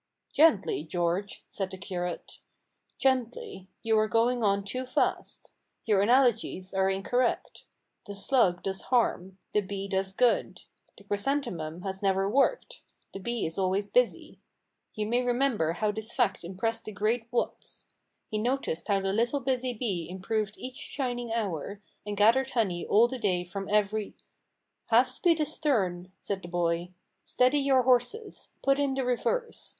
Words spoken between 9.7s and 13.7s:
does good. The chrysan themum has never worked; the bee is